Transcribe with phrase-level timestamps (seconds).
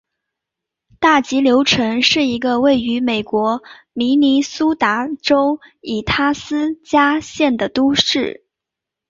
[0.99, 3.61] 大急流城是一个位于美国
[3.93, 8.43] 明尼苏达州伊塔斯加县的都市。